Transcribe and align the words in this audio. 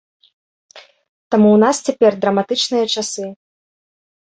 Таму 1.31 1.47
ў 1.53 1.57
нас 1.67 1.75
цяпер 1.87 2.11
драматычныя 2.25 2.85
часы. 2.99 3.25